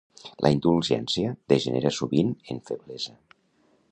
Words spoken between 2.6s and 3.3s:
feblesa.